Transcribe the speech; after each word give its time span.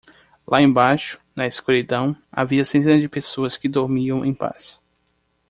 Lá 0.47 0.59
embaixo, 0.59 1.19
na 1.35 1.45
escuridão, 1.45 2.17
havia 2.31 2.65
centenas 2.65 3.01
de 3.01 3.07
pessoas 3.07 3.55
que 3.55 3.69
dormiam 3.69 4.25
em 4.25 4.33
paz. 4.33 4.81